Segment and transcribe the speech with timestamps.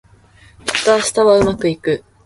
[0.65, 2.03] きっと明日はうまくいく